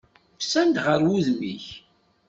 [0.39, 1.65] Usan-d ɣer wudem-ik.